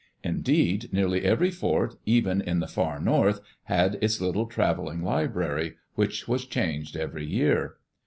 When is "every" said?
1.23-1.51, 6.97-7.27